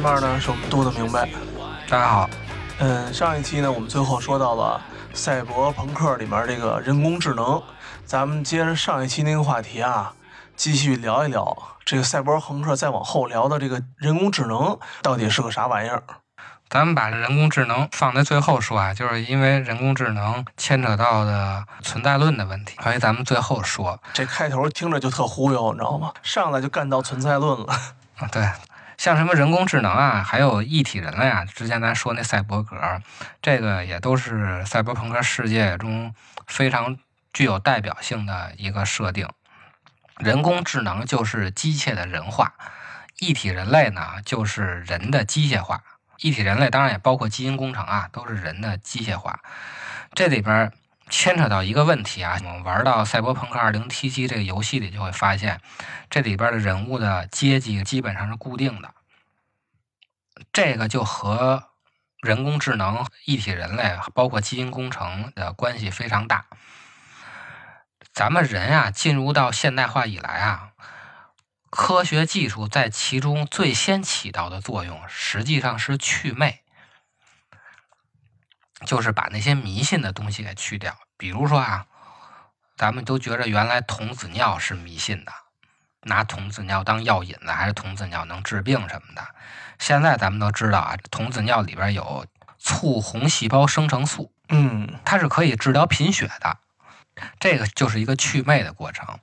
[0.00, 1.28] 生，对面呢是我们杜的明白。
[1.88, 2.30] 大家好，
[2.78, 4.80] 嗯，上一期呢我们最后说到了
[5.12, 7.62] 赛博朋克里面这个人工智能，
[8.04, 10.12] 咱们接着上一期那个话题啊，
[10.56, 16.02] 继续聊一聊这个赛博朋克再往后聊的这个人工智能到底是个啥玩意儿。
[16.70, 24.00] 咱们把人工智能放在最后说啊，就是因为人工智能牵扯到的存在论的问题，所以咱们最后说。
[24.12, 26.12] 这开头听着就特忽悠，你知道吗？
[26.22, 27.66] 上来就干到存在论了。
[28.18, 28.48] 啊，对，
[29.00, 32.76] 像什么人工智能啊，还有一体人类啊，之前咱说那赛博格，
[33.40, 36.14] 这个也都是赛博朋克世界中
[36.46, 36.98] 非常
[37.32, 39.26] 具有代表性的一个设定。
[40.18, 42.52] 人工智能就是机械的人化，
[43.20, 45.82] 一体人类呢就是人的机械化。
[46.18, 49.40] 一体人类当然也包括基因工程啊，都是人的机械化。
[50.12, 50.70] 这里边
[51.10, 53.90] 牵扯到一个问题啊，我们玩到《赛博朋克2077》
[54.28, 55.60] 这个游戏里，就会发现
[56.08, 58.94] 这里边的人物的阶级基本上是固定的。
[60.52, 61.70] 这个就和
[62.22, 66.46] 人工智能、一体人类，包括基因工程的关系非常大。
[68.12, 70.70] 咱们人啊，进入到现代化以来啊。
[71.70, 76.62] 科学技术在其中最先起到的作用，实际上是祛魅，
[78.86, 80.96] 就是把那些迷信的东西给去掉。
[81.16, 81.86] 比如说啊，
[82.76, 85.32] 咱们都觉着原来童子尿是迷信的，
[86.02, 89.26] 拿童子尿当药引子，还是童子尿能治病什么的。
[89.78, 92.26] 现在咱们都知道啊，童子尿里边有
[92.58, 96.58] 促红细胞生成素，嗯，它是可以治疗贫血的。
[97.38, 99.18] 这个就是一个祛魅的过程。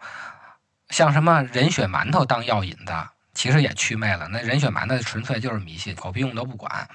[0.90, 2.94] 像什么人血馒头当药引子，
[3.34, 4.28] 其实也祛魅了。
[4.30, 6.88] 那人血馒头纯粹就是迷信，狗屁用都不管。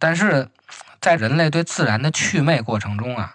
[0.00, 0.50] 但是
[1.00, 3.34] 在人类对自然的祛魅过程中啊，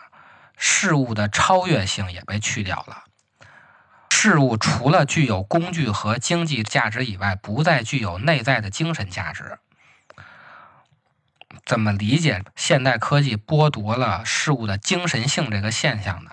[0.58, 3.06] 事物的超越性也被去掉了。
[4.10, 9.60] 事物除了具有工具和经济价值以外，不再具有内在的精神价值。
[11.66, 16.32] 怎么理解现代科技剥夺了事物的精神性这个现象呢？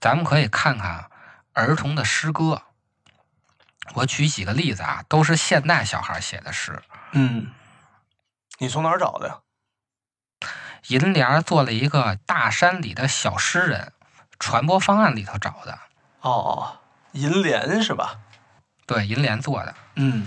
[0.00, 1.10] 咱们可以看看。
[1.52, 2.64] 儿童的诗歌，
[3.94, 6.82] 我举几个例子啊，都是现代小孩写的诗。
[7.12, 7.50] 嗯，
[8.58, 9.38] 你从哪儿找的呀？
[10.88, 13.92] 银联做了一个大山里的小诗人
[14.38, 15.78] 传播方案里头找的。
[16.20, 16.78] 哦，
[17.12, 18.18] 银联是吧？
[18.86, 19.74] 对，银联做的。
[19.96, 20.26] 嗯，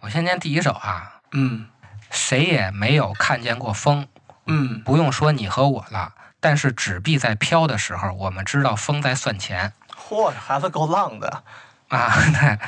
[0.00, 1.20] 我先念第一首啊。
[1.32, 1.68] 嗯，
[2.10, 4.06] 谁也没有看见过风。
[4.46, 9.72] 嗯，不用说你和我了，但是纸币在飘的时候，我们知道风在算钱。
[10.08, 11.42] 嚯，这孩子够浪的
[11.88, 12.14] 啊！
[12.32, 12.58] 对，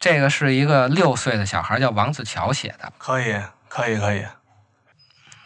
[0.00, 2.92] 这个是一个六岁的小孩，叫王子乔写的。
[2.98, 4.26] 可以，可以，可以。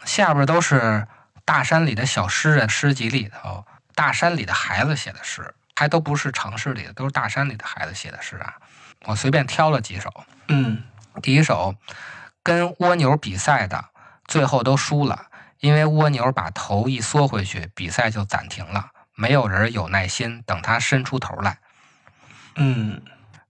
[0.07, 1.05] 下边都是
[1.43, 8.55] 大山里的小诗人诗集里头，大山里的孩子写的诗，还都不是城市里的，都是大山里的孩子写的诗啊。
[9.05, 10.09] 我随便挑了几首。
[10.47, 10.81] 嗯，
[11.21, 11.75] 第一首
[12.41, 13.85] 跟蜗牛比赛的，
[14.25, 15.25] 最后都输了，
[15.59, 18.91] 因为蜗牛把头一缩回去，比赛就暂停了。
[19.13, 21.59] 没有人有耐心等它伸出头来。
[22.55, 23.01] 嗯，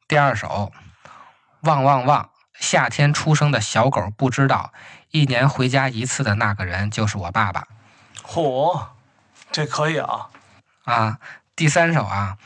[0.07, 0.71] 第二首，
[1.61, 2.29] 汪汪汪！
[2.59, 4.73] 夏天出生的小狗不知道，
[5.11, 7.67] 一年回家一次的那个人就是我爸爸。
[8.25, 8.87] 嚯，
[9.51, 10.27] 这可以啊！
[10.83, 11.19] 啊，
[11.55, 12.37] 第三首啊，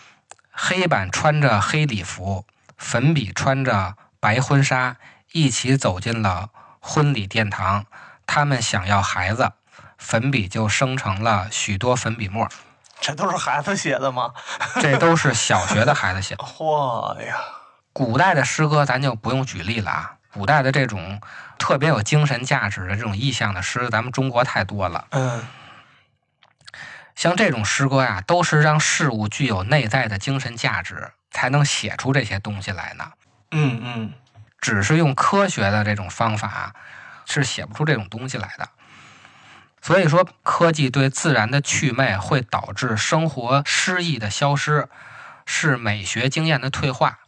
[0.52, 2.46] 黑板穿着黑礼服，
[2.78, 4.98] 粉笔穿着白婚纱，
[5.31, 6.50] 一起走进了
[6.80, 7.86] 婚礼殿堂。
[8.28, 9.52] 他们想要孩子，
[9.98, 12.48] 粉笔就生成了许多粉笔沫。
[13.00, 14.34] 这都是孩子写的吗？
[14.80, 16.44] 这都是小学的孩子写的。
[16.46, 17.38] 嚯呀！
[17.92, 21.19] 古代的诗歌咱就不用举例了啊，古代的这种
[21.62, 25.06] 特别有精神价值的这种意象的诗，咱们中国太多了。
[25.12, 25.46] 嗯
[27.13, 33.12] 像这种诗歌呀，都是让事物具有内在的精神价值，才能写出这些东西来呢。
[33.52, 34.13] 嗯嗯
[34.60, 36.74] 只是用科学的这种方法，
[37.28, 38.68] 是写不出这种东西来的。
[39.84, 44.88] 所以说，科技对自然的祛魅会导致生活诗意的消失，
[45.46, 47.19] 是美学经验的退化。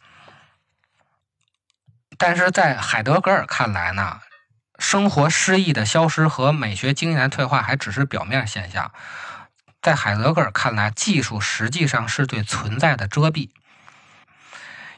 [2.18, 4.19] 但是在海德格尔看来呢，
[4.80, 8.92] 生活诗意的消失和美学经验的退化还只是表面现象。
[9.81, 13.50] 在海德格尔看来，技术实际上是对存在的遮蔽，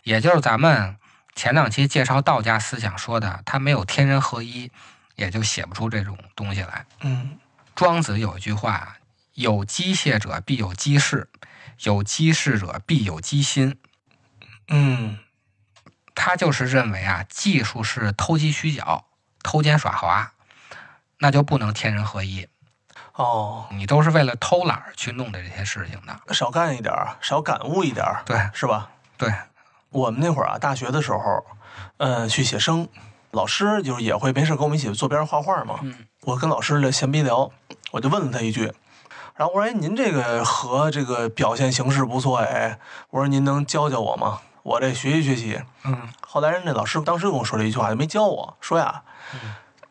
[0.04, 0.98] 也就是咱们
[1.34, 4.72] 前两期介绍道家思想说的，它没有天人合一，
[5.16, 6.86] 也就写不出这种东西来。
[7.02, 7.40] 嗯
[7.74, 8.96] 庄子有一句话
[9.34, 11.28] ：“有机械者必有机事，
[11.82, 13.78] 有机事者必有机心。
[14.70, 15.18] 嗯”
[16.16, 19.06] 他就是认为啊，技术是偷机取巧、
[19.44, 20.32] 偷奸耍滑，
[21.20, 22.48] 那就不能天人合一。
[23.14, 26.34] 哦，你都是为了偷懒去弄的这些事情的。
[26.34, 28.90] 少干一点儿，少感悟一点儿，对是吧？
[29.18, 29.34] 对，
[29.90, 31.46] 我们那会儿啊，大学的时候，
[31.98, 32.88] 呃，去写生，
[33.32, 35.80] 老师就是也会没事跟我们一起坐边上画画嘛。
[35.84, 37.52] 嗯我跟老师的闲逼聊，
[37.92, 38.74] 我就问了他一句，
[39.36, 42.80] 然后我说：“哎，您这个和这个表现形式不错哎，
[43.12, 44.42] 我说您能教教我吗？
[44.66, 49.04] 我这学习学习。”嗯后来人家老师当时跟我说了一句话，就没教我说呀，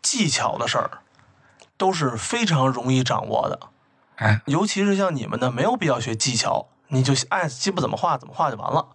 [0.02, 0.90] 技巧的事儿
[1.78, 3.58] 都是非常容易掌握的，
[4.16, 8.88] 哎，尤其是像你们的，没有必要学技巧，你就爱鸡巴怎么画怎么画就完了。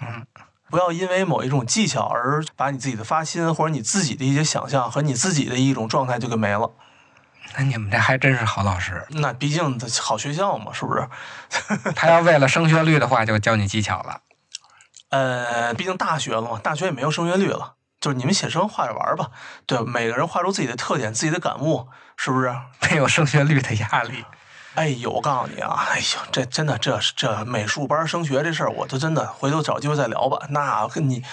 [0.00, 0.24] 嗯，
[0.70, 6.70] 不要因为某一种技巧而把你自己的发心或者你自己的一些想象和你自己的一种状态就给没了。
[7.56, 9.04] 那你们这还真是好老师。
[9.10, 11.08] 那毕竟好学校嘛，是不是？
[11.96, 14.20] 他要为了升学率的话，就教你技巧了。
[15.10, 19.30] 呃，毕竟大学了嘛，大学也没有升学率了，就是你们写生画着玩儿吧。
[19.66, 22.54] 对，每个人画出自己的特点、自己的感悟，是不是？
[22.90, 24.24] 没有升学率的压力。
[24.74, 30.46] 哎呦，我告诉你啊，哎呦，这真的，这这美术班升学这事儿，我就真的回头找机会再聊吧。
[30.50, 31.24] 那跟你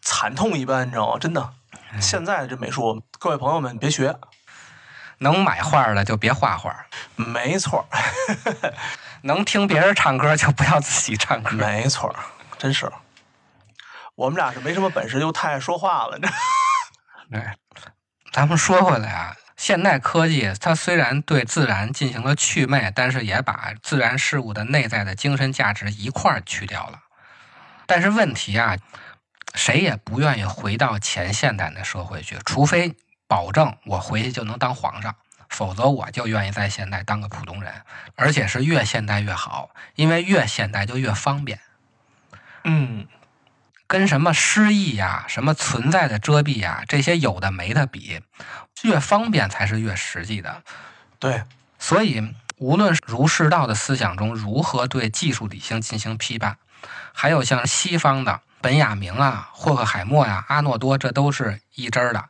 [0.00, 1.18] 惨痛一般，你知道吗？
[1.18, 1.50] 真的，
[2.00, 4.16] 现在这美术，各位朋友们别学，
[5.18, 6.86] 能买画的就别画画，
[7.16, 8.74] 没错儿，
[9.22, 11.50] 能听别人唱歌就不要自己唱歌。
[11.50, 12.16] 没错儿，
[12.58, 12.92] 真是。
[14.14, 16.28] 我们俩是没什么本事，又太爱说话了，这
[17.30, 17.42] 对，
[18.32, 27.00] 咱们说回来啊，现代科技它虽然对自然进行了祛魅，但是也把自然事物的内在的精神价值一块儿去掉了。
[27.86, 28.76] 但是问题啊，
[29.54, 32.96] 谁也不愿意回到前现代的社会去，除非
[33.26, 35.14] 保证我回去就能当皇上，
[35.48, 37.82] 否则我就愿意在现代当个普通人，
[38.14, 41.60] 而且是越现代越好，因为越现代就越方便。
[42.64, 43.06] 嗯，
[43.86, 48.20] 跟什么诗意呀、什么存在的遮蔽呀，这些有的没的比，
[48.82, 50.62] 越方便才是越实际的。
[51.18, 51.44] 对，
[51.78, 56.56] 所以，无论儒释道的思想中如何对技术理性进行批判，
[57.12, 62.24] 还有像西方的本雅明啊、霍克海默呀、阿诺多，这都是一支儿的。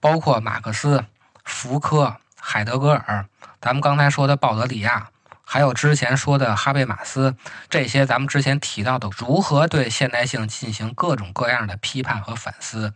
[0.00, 1.04] 包括马克思、
[1.44, 3.26] 福柯、海德格尔，
[3.60, 5.08] 咱们刚才说的鲍德里亚，
[5.48, 7.36] 还有之前说的哈贝马斯，
[7.70, 12.92] 这些咱们之前提到的如何对现代性进行各种各样的批判和反思，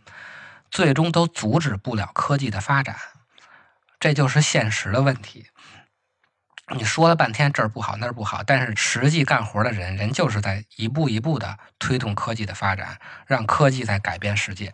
[0.69, 2.97] 最终都阻止不了科技的发展。
[4.01, 5.47] 这就是现实的问题。
[6.75, 14.73] 你说了半天这儿不好那儿不好，但是实际干活的人，人就是在一步一步的推动科技的发展，让科技在改变世界。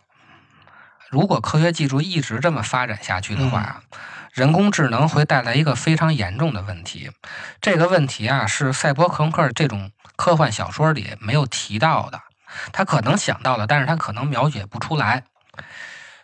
[1.09, 3.81] 如果科学技术一直这么发展下去的话，
[4.33, 7.09] 人工智能会带来一个非常严重的问题。
[7.61, 12.21] 这个问题啊，是赛博朋克这种科幻小说里没有提到的。
[12.71, 15.23] 他可能想到了，但是他可能描写不出来。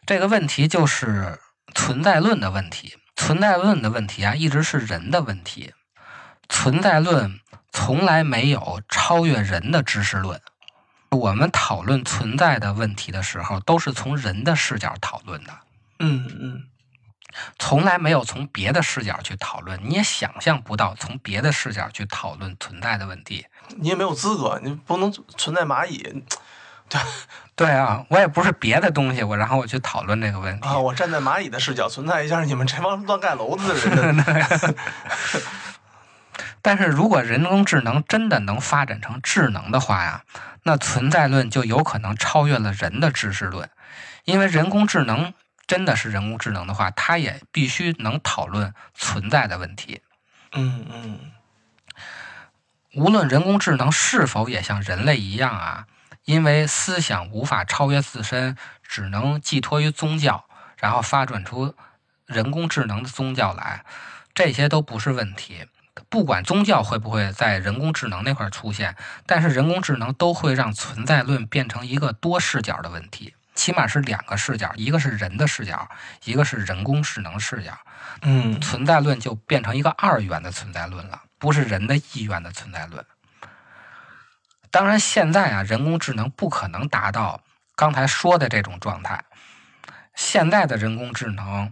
[0.06, 1.40] 这个问题就是
[1.74, 2.98] 存在论的问题。
[3.16, 5.74] 存在论的问题啊，一直是人的问题。
[6.50, 7.40] 存在论
[7.72, 10.42] 从来没有超越人的知识论。
[11.14, 15.52] 我们讨论存在的问题的时候，都是从人的视角讨论的，
[16.00, 16.64] 嗯嗯，
[17.58, 19.80] 从来没有从别的视角去讨论。
[19.84, 23.46] 你也想象不到从别的视角去讨论存在的问题。
[23.78, 26.24] 你也没有资格，你不能存在蚂蚁
[26.90, 27.00] 对
[27.56, 30.68] 对啊，我也不是别的东西，我然后我去讨论这个问题。
[30.68, 30.78] 啊！
[30.78, 34.76] 我站在蚂蚁的视角存在一下你们这帮乱盖楼子的人 的。
[36.64, 40.24] 但是如果人工智能真的能发展成智能的话呀，
[40.64, 43.70] 那存在论就有可能超越了人的知识论，
[44.24, 45.34] 因为人工智能
[45.68, 50.02] 真的是人工智能的话，它也必须能讨论存在的问题。
[50.54, 51.20] 嗯嗯
[52.96, 55.88] 无论人工智能是否也像人类一样啊，
[56.24, 60.46] 因为思想无法超越自身，只能寄托于宗教，
[60.78, 61.76] 然后发展出
[62.26, 63.84] 人工智能的宗教来，
[64.34, 65.66] 这些都不是问题。
[66.10, 68.96] 不管宗教会不会在人工智能那块儿出现，
[69.26, 75.88] 但是人工智能都会让存在论变成一个多视角的问题，起码是两个视角，一个是人的视角，
[76.24, 77.78] 一个是人工智能视角。
[78.22, 83.06] 嗯存在论就变成一个二元的存在论了，不是人的意愿的存在论。
[84.72, 87.42] 当然，现在啊，人工智能不可能达到
[87.76, 89.24] 刚才说的这种状态。
[90.16, 91.72] 现在的人工智能，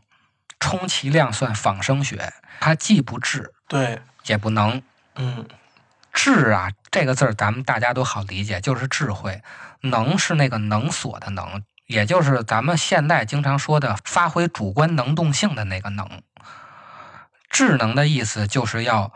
[0.60, 4.01] 充其量算仿生学，它既不智对，
[4.32, 4.82] 也不能。
[5.16, 5.46] 嗯
[6.14, 9.42] 智啊，这个字儿咱们大家都好理解，就是智慧。
[9.82, 16.22] 能是那个能所的能，也就是咱们现代经常说的发挥主观能动性的那个能。
[17.50, 19.12] 智能的意思就是要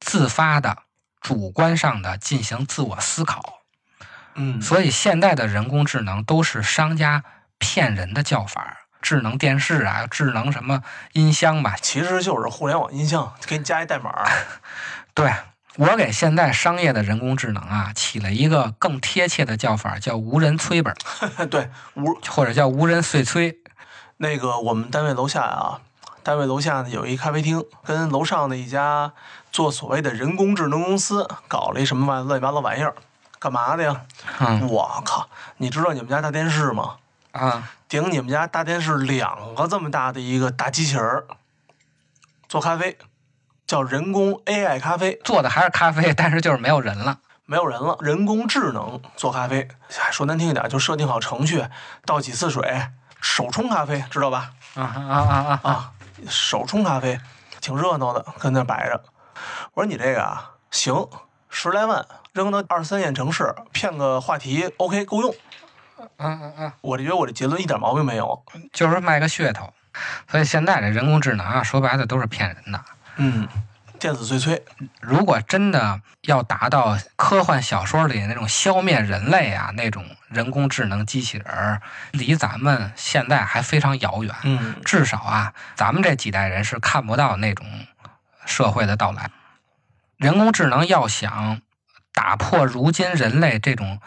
[0.00, 0.78] 自发的、
[1.20, 3.60] 主观上的进行自我思考。
[4.34, 7.24] 嗯，所以现在的人工智能都是商家
[7.58, 10.82] 骗人的叫法儿，智能电视啊，智能什么
[11.12, 14.10] 音箱吧，其实就是互联网音箱， 给你加一代码。
[15.12, 15.30] 对
[15.76, 20.90] 我给现在商业的人工智能啊起了一个更贴切的叫法，叫无人催本
[21.36, 23.58] 儿， 对，无或者叫无人碎催。
[24.16, 25.80] 那个我们单位楼下啊，
[26.22, 29.12] 单位楼下呢有一咖啡厅，跟楼上的一家
[29.52, 32.94] 做所谓的人工智能公司搞了一什么玩乱七八糟玩意儿，
[33.38, 34.00] 干嘛的呀？
[34.40, 35.28] 嗯我靠！
[35.58, 36.94] 你知道你们家大电视吗？
[37.32, 41.24] 啊，顶你们家大电视两个这么大的一个大机器人儿，
[42.48, 42.98] 做咖啡，
[43.68, 47.20] 叫人工 AI 咖啡，做的还是咖啡，但是就是没有人了。
[47.46, 49.68] 没有人了，人工智能做咖啡，
[50.00, 51.64] 哎说难听一点，就设定好程序，
[52.04, 52.88] 倒几次水，
[53.20, 54.50] 手冲咖啡，知道吧？
[54.74, 55.70] 啊啊啊啊！
[55.70, 55.92] 啊，
[56.28, 57.20] 手冲咖啡，
[57.60, 59.04] 挺热闹的，跟那儿摆着。
[59.74, 61.08] 我说你这个啊，行，
[61.48, 65.32] 十来万扔到二三线城市，骗个话题，OK，够用。
[66.18, 68.44] 嗯嗯嗯，我觉得我这结论一点毛病没有。
[68.72, 69.72] 就是卖个噱头。
[70.28, 72.84] 所以现在这人工智能啊，说白了都是骗人的。
[73.16, 73.46] 嗯，
[73.98, 74.60] 电子碎催，
[75.00, 81.80] 如果真的要达到科幻小说里那种消灭人类啊那种人工智能机器人儿，
[82.10, 84.34] 离咱们现在还非常遥远。
[84.42, 87.64] 嗯至少啊，咱们这几代人是看不到那种
[88.44, 89.30] 社会的到来。
[90.16, 91.60] 人工智能要想
[92.12, 94.00] 打破如今人类这种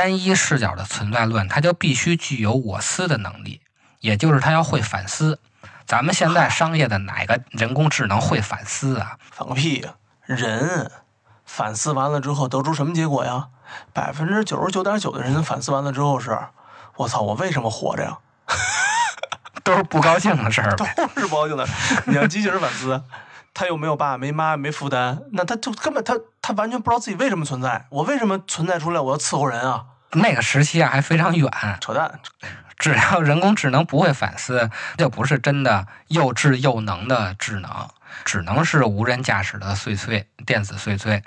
[0.00, 3.60] 单一视角的存在论，它就必须具有我思的能力，
[4.00, 5.38] 也就是它要会反思。
[5.86, 9.18] 咱们现在商业的哪个人工智能会反思啊？
[9.30, 9.92] 反个屁呀！
[10.24, 10.90] 人
[11.44, 13.48] 反思完了之后得出什么结果呀？
[13.92, 16.38] 百分之九十九点九的人反思完了之后是，
[16.96, 18.16] 我操，我为什么活着呀？
[19.62, 20.86] 都是不高兴的事儿都。
[21.20, 21.68] 是不高兴的。
[22.06, 23.04] 你让机器人反思，
[23.52, 26.14] 他又没有爸没妈没负担，那他就根本他
[26.50, 27.86] 他完全不知道自己为什么存在。
[27.90, 29.00] 我为什么存在出来？
[29.00, 29.84] 我要伺候人啊？
[30.12, 31.48] 那个时期啊还非常远，
[31.80, 32.18] 扯淡！
[32.76, 37.88] 只要人工智能不会反思，就不是真的又智又能的智能，
[38.24, 41.22] 只能是无人驾驶的碎碎、电子碎碎。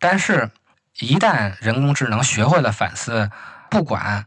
[0.00, 0.50] 但是，
[0.98, 3.30] 一旦人工智能学会了反思，
[3.70, 4.26] 不管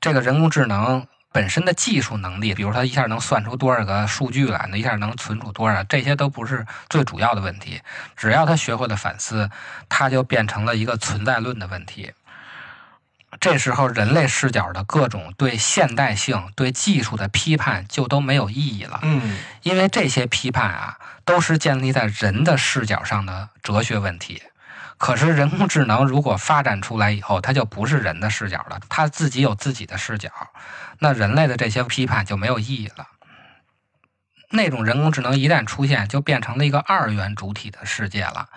[0.00, 1.06] 这个人工智能
[1.38, 7.80] 本身的技术能力，比如它一下能算出多少个数据来，那一下能存储多少，这些都不是最主要的问题。
[8.16, 9.48] 只要他学会了反思，
[9.88, 12.12] 它就变成了一个存在论的问题。
[13.38, 24.42] 这时候，人类视角的各种对现代性、对技术的批判就都没有意义了，嗯因为这些批判啊，都是建立在人的视角上的哲学问题。
[24.96, 30.28] 可是，人工智能如果发展出来以后，它就不是人的视角了，它自己有自己的视角，
[30.98, 33.06] 那人类的这些批判就没有意义了。
[34.50, 38.48] 那种人工智能一旦出现，就变成了一个二元主体的世界了。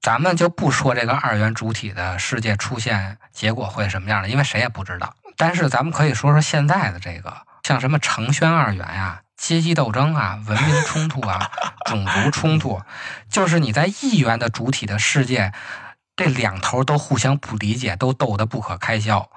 [0.00, 5.14] 咱们就不说这个二元主体的世界出现结果会什么样了，因为谁也不知道。
[5.36, 11.50] 但是咱们可以说说现在的这个，像什么程宣二元呀、阶级斗争啊、文明冲突啊、
[11.86, 12.80] 种族冲突，
[13.30, 15.52] 就是你在一元的主体的世界，
[16.16, 19.30] 这两头都互相不理解，都斗得不可开交。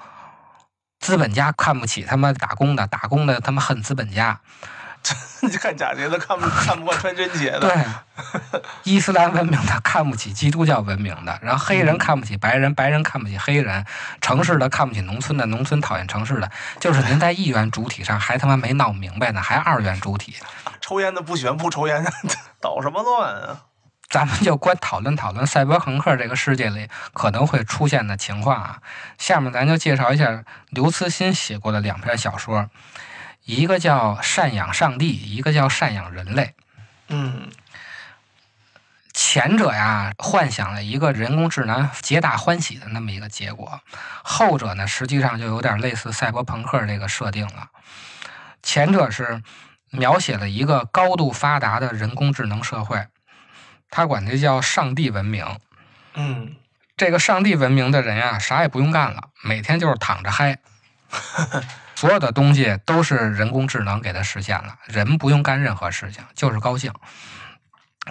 [1.02, 4.40] 资本家看不起他妈打工的，打工的他妈恨资本家。
[5.42, 7.76] 你看假节的看不 看不惯穿针鞋的，对，
[8.84, 13.84] 伊斯兰文明的看不起基督教文明的，然后黑人看不起白人，白人看不起黑人，
[14.22, 20.36] 城市的看不起农村的，农村讨厌城市的，就是您在一元主体上还他妈没闹明白呢，还二元主体，
[20.80, 22.12] 抽烟的不喜欢不抽烟的，
[22.62, 23.58] 捣什么乱啊？
[24.12, 28.82] 咱们就光讨论讨论赛博朋克这个世界里可能会出现的情况啊。
[29.18, 32.70] 下面咱就介绍一下刘慈欣写过的两篇小说，
[33.46, 36.44] 一个叫《赡养上帝》，一个叫《赡养人类》。
[37.08, 37.50] 嗯
[39.14, 43.80] 前者呀，幻想了一个人工智能皆大欢喜的那么一个结果；
[44.24, 47.70] 后者呢，实际上就有点类似赛博朋克这个设定了。
[48.64, 49.42] 前者是
[49.90, 53.06] 描写了一个高度发达的人工智能社会，
[53.92, 55.46] 他管这叫上帝文明。
[56.16, 56.56] 嗯，
[56.98, 60.58] 这个上帝文明的人呀，啥也不用干了，每天就是躺着嗨，
[61.96, 66.92] 所有的东西都是人工智能给他实现了，人不用干任何事情，就是高兴。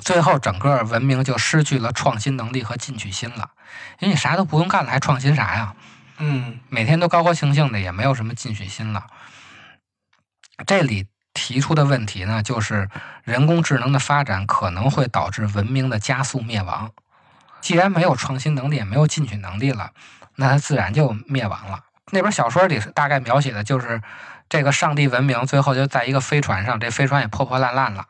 [0.02, 3.50] 最后，整个文明就失去了创新能力和进取心了，
[3.98, 5.74] 因为你啥都不用干了，还创新啥呀？
[6.18, 9.06] 嗯，每天都高高兴兴的，也没有什么进取心了。
[10.66, 11.06] 这里
[11.40, 12.86] 提出的问题呢，就是
[13.24, 16.90] 人工智能的发展可能会导致文明的加速灭亡。
[17.62, 19.92] 既然没有创新能力，也没有进取能力了，
[20.36, 21.80] 那它自然就灭亡了。
[22.10, 24.02] 那本小说里大概描写的就是
[24.50, 28.04] 这个上帝文明最后就在一个飞船上，这飞船也破破烂烂了。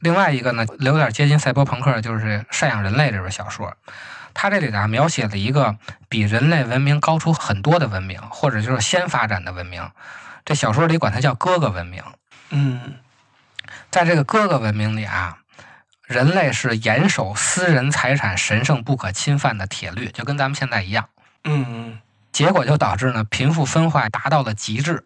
[0.00, 3.72] 另外一个呢，有点接近赛博朋克，就是《赡养人类》这本小说，
[4.34, 5.76] 它这里呢描写了一个
[6.08, 9.88] 比人类文明高出很多的文明，或者就是先发展的文明。
[10.44, 12.02] 这小说里管它叫哥哥文明。
[12.50, 12.96] 嗯，
[13.90, 15.38] 在这个哥哥文明里啊，
[16.02, 21.08] 人类是严守私人财产神圣不可侵犯的铁律，就跟咱们现在一样。
[21.44, 21.98] 嗯，
[22.30, 25.04] 结果就导致呢贫富分化达到了极致，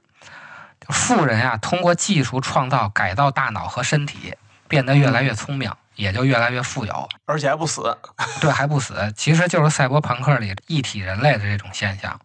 [0.89, 4.35] 富人啊通过技术创造改造大脑和身体，
[4.67, 7.09] 变得越来越聪明，也就越来越富有。
[7.27, 7.97] 而且还不死。
[8.41, 12.21] 对，还不死，其实就是赛博朋克里一体人类的这种现象。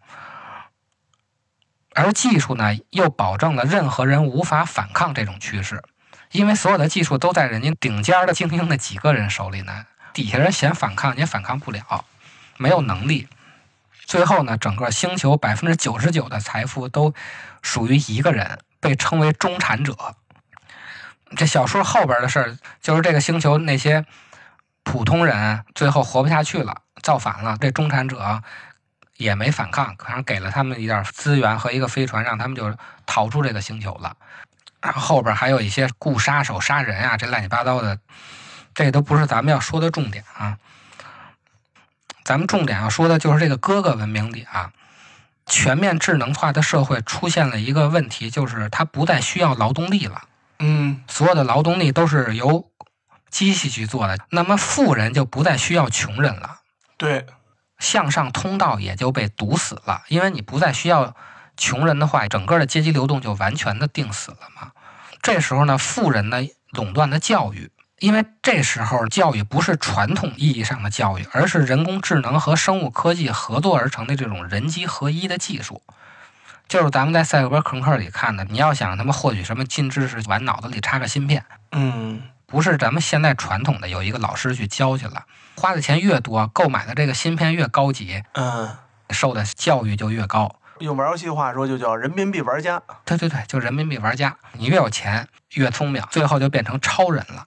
[1.94, 5.82] 而技术呢，又保证了任何人无法反抗这种趋势，
[6.30, 12.04] 因为所有的技术都在人家顶尖的精英的几个人手里呢，底下人想反抗也反抗不了，
[12.56, 13.28] 没有能力。
[14.04, 17.14] 最后呢，整个星球百分之九十九的财富都
[17.62, 19.96] 属于一个人，被称为中产者。
[21.36, 24.04] 这小说后边的事儿，就是这个星球那些
[24.82, 28.42] 普通人最后活不下去了，造反了，这中产者。
[29.22, 32.74] 也没反抗，可能给了他们一点资源和一个飞船，让他们就
[33.06, 34.14] 逃出这个星球了。
[34.80, 37.98] 然后后边还有一些雇杀手杀人啊，这乱七八糟的，
[38.74, 40.58] 这都不是咱们要说的重点啊。
[42.24, 44.72] 咱们重点要说的就是这个哥哥文明里啊，
[45.46, 50.22] 全面智能化的社会出现了一个问题，就是它不再需要劳动力了。
[50.58, 52.68] 嗯，所有的劳动力都是由
[53.30, 56.60] 机器去做的，那么富人就不再需要穷人了。
[56.96, 57.26] 对。
[57.82, 61.16] 向上通道也就被堵死了，因为你不再需要
[61.56, 64.70] 穷人的话，整个的阶级流动就完全的定死了嘛。
[65.20, 66.38] 这时候呢，富人呢
[66.70, 75.82] 垄断的教育，因为这时候教育不是传统意义上的教育，而是人工智能和生物科技合作而成的这种人机合一的技术。
[76.68, 85.24] 就是咱们在赛博朋克里看的，你要想他们获取什么新知识，往脑子里插个芯片，嗯，不是咱们现在传统的有一个老师去教去了。
[85.56, 88.76] 花的钱越多，购买的这个芯片越高级，嗯，
[89.10, 90.56] 受的教育就越高。
[90.80, 92.82] 用玩游戏话说，就叫人民币玩家。
[93.04, 94.36] 对对对，就人民币玩家。
[94.54, 97.44] 你越有钱，越聪明，最后就变成超人了。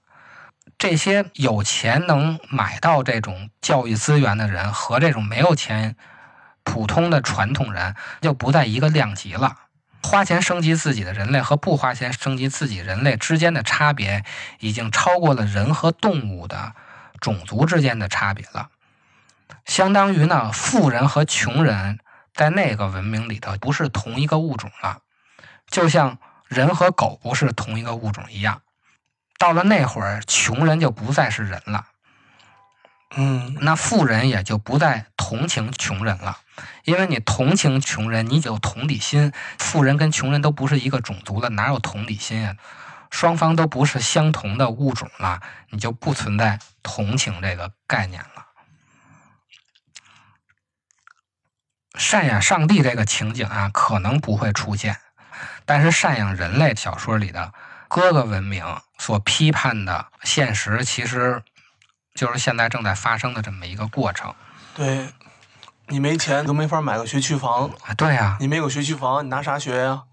[0.77, 5.95] 这些有钱能买到这种教育资源的人，和这种没有钱、
[6.63, 9.57] 普通的传统人，就不在一个量级了。
[10.03, 14.23] 花钱升级自己的人类和不花钱升级自己人类之间的差别，
[14.59, 16.73] 已经超过了人和动物的。
[17.25, 18.69] 种族之间的差别了，
[19.65, 21.97] 相当于呢，富人和穷人
[22.35, 24.99] 在那个文明里头不是同一个物种了，
[25.67, 28.61] 就像人和狗不是同一个物种一样。
[29.39, 31.87] 到了那会儿，穷人就不再是人了，
[33.15, 36.37] 嗯，那富人也就不再同情穷人了，
[36.83, 39.33] 因为你同情穷人，你有同理心。
[39.57, 42.55] 富人跟穷人都不是一个种族了，哪有同理心啊？
[43.09, 48.45] 双方都不是相同的物种了，你就不存在同情这个概念了。
[51.97, 54.97] 赡养上帝这个情景啊，可能不会出现，
[55.65, 57.53] 但是赡养人类小说里的
[57.87, 58.65] 哥哥文明
[58.97, 61.41] 所批判的现实，其实
[62.13, 64.35] 就是现在正在发生的这么一个过程。
[64.73, 65.09] 对，
[65.87, 67.93] 你没钱都没法买个学区房啊！
[67.93, 70.03] 对呀，你没有学区房，你拿啥学呀？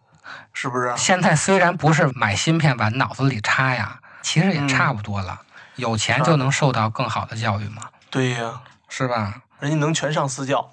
[0.52, 0.92] 是不是？
[0.96, 5.40] 现在虽然不是买芯片往脑子里插呀，其实也差不多了。
[5.76, 7.88] 有钱就能受到更好的教育吗？
[8.10, 9.42] 对呀，是吧？
[9.58, 10.70] 人家能全上私教，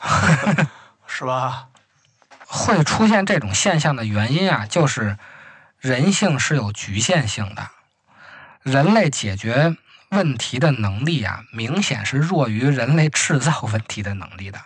[1.06, 1.68] 是吧？
[2.46, 5.18] 会出现这种现象的原因啊，就是
[5.78, 7.68] 人性是有局限性的，
[8.62, 9.76] 人类解决
[10.10, 14.60] 问题的能力啊，明显是弱于人类制造问题的能力的。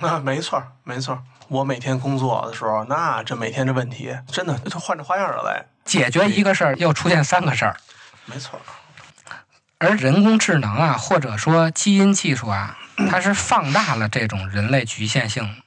[0.00, 1.22] 那没错，没错。
[1.48, 7.76] 我每天工作的时候，那这每天这问题真的就换着花样的来解决一个事儿，又出现三个事儿。
[8.26, 8.60] 没错。
[9.78, 12.76] 而人工智能啊，或者说基因技术啊，
[13.08, 15.62] 它是放大了这种人类局限性，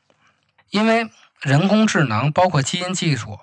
[0.70, 3.40] 因为人工智能包括基因技术，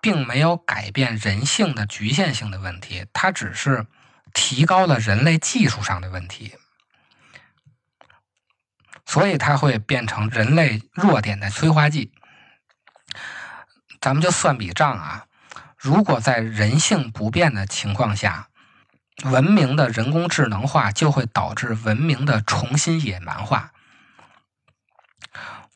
[0.00, 3.86] 并没有改变人性的局限性的问题，它只是
[4.34, 6.54] 提高了人类技术上的问题，
[9.06, 12.12] 所以它会变成人类弱点的催化剂。
[14.00, 15.26] 咱们就算笔账啊，
[15.78, 18.48] 如果在人性不变的情况下，
[19.24, 23.72] 文明的人工智能化就会导致文明的重新野蛮化。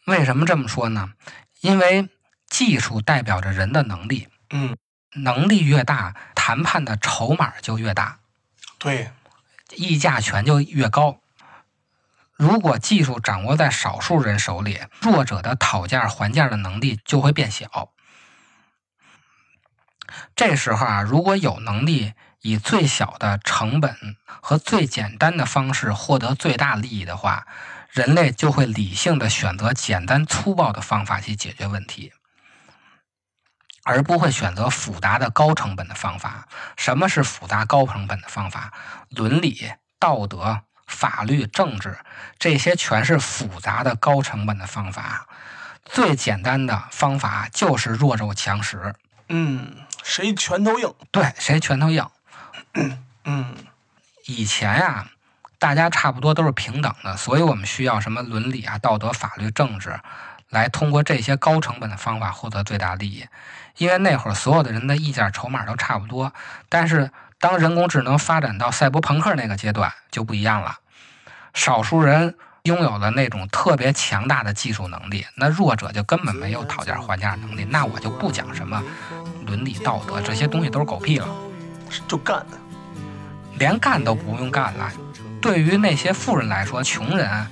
[0.07, 1.12] 为什么这么说呢？
[1.61, 2.09] 因为
[2.49, 4.77] 技术代表着人的能力，嗯，
[5.14, 8.19] 能力越大，谈判的筹码就越大，
[8.79, 9.11] 对，
[9.75, 11.21] 议价权就越高。
[12.38, 17.90] 如果技术掌握在少数人手里，弱者的讨价还价的能力就会变小。
[20.37, 27.44] 这时候啊，如果有能力以最小的成本和最简单的方式获得最大利益的话，
[27.90, 32.12] 人类就会理性的选择简单粗暴的方法去解决问题，
[33.83, 36.46] 而不会选择复杂的高成本的方法。
[36.77, 38.72] 什么是复杂高成本的方法？
[39.11, 41.96] 伦理、道德、法律、政治，
[42.40, 45.29] 这些全是复杂的高成本的方法。
[45.85, 48.94] 最简单的方法就是弱肉强食。
[49.29, 50.92] 嗯，谁拳头硬？
[51.12, 52.05] 对，谁拳头硬？
[53.24, 53.55] 嗯，
[54.27, 55.09] 以前呀、
[55.59, 60.01] 大家差不多都是平等的，所以我们需要什么伦理啊、道德、法律、政治，
[60.48, 63.27] 来通过这些高成本的方法获得最大利益。
[63.77, 66.33] 因为那会儿所有的人的意见筹码都差不多，
[66.68, 70.79] 但是当人工智能发展到赛博朋克那个阶段就不一样了，
[71.55, 77.64] 少数人拥有了那种特别强大的技术能力，那弱者就根本没有讨价还价能力。
[77.70, 78.83] 那我就不讲什么
[79.46, 81.29] 伦理道德这些东西都是狗屁了。
[82.09, 82.44] 就干。
[83.57, 84.90] 连干都不用干了。
[85.40, 87.46] 对于那些富人来说，穷人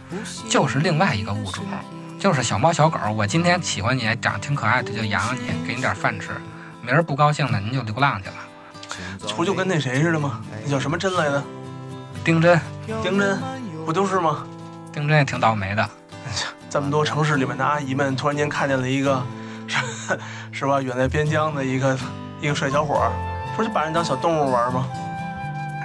[0.48, 1.64] 就是另外一个物种，
[2.18, 2.98] 就是小猫小狗。
[3.12, 6.30] 我今天喜欢你，长得挺可爱的，就养养你，给你点饭吃。
[6.82, 8.34] 明儿不高兴了，您就流浪去了。
[9.36, 10.40] 不就跟那谁似的吗？
[10.64, 11.42] 那叫什么真来的？
[12.24, 12.60] 丁真，
[13.02, 13.38] 丁真，
[13.84, 14.44] 不就是吗？
[14.92, 15.88] 丁真也挺倒霉的。
[16.68, 19.22] 这么多城市里面的阿姨们，突然间看见了一个，
[19.66, 20.18] 是
[20.52, 20.80] 是吧？
[20.80, 21.96] 远在边疆的一个
[22.40, 23.12] 一个帅小伙儿，
[23.56, 24.86] 不就把人当小动物玩吗？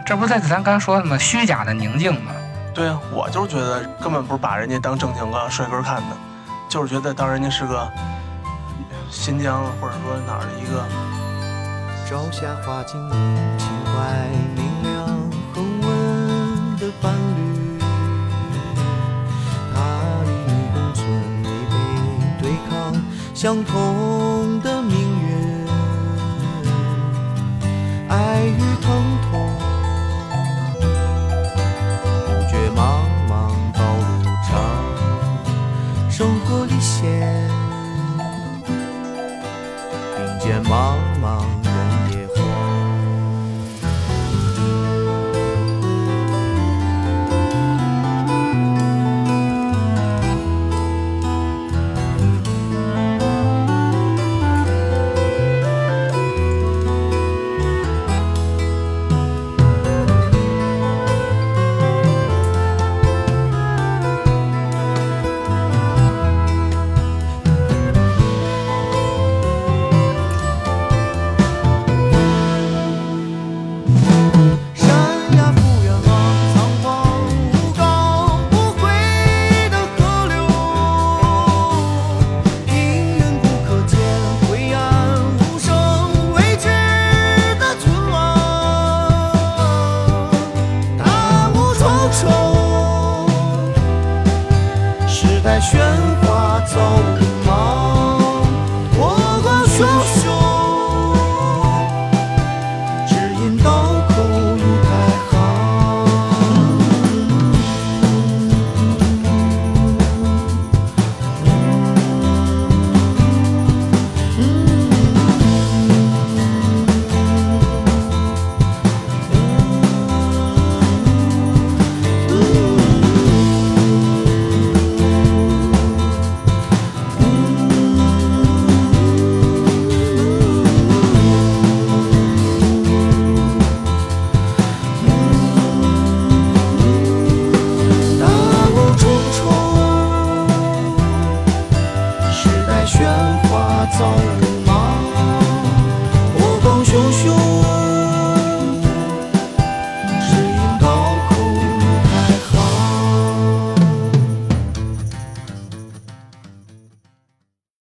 [0.06, 1.18] 这不是咱刚说的吗？
[1.18, 2.32] 虚假的宁静吗？
[2.74, 6.18] 对啊，我就是觉得根本不是把人家当正经个帅哥看的，
[6.68, 7.88] 就是觉得当人家是个
[9.10, 10.84] 新疆或者说哪儿的一个
[12.12, 13.10] 朝霞花尽映
[13.58, 15.08] 情怀明亮
[15.54, 17.80] 恒温的伴侣，
[19.74, 19.80] 他
[20.26, 21.08] 与你共存，
[21.42, 21.74] 违背
[22.42, 22.70] 对抗？
[23.34, 23.72] 相同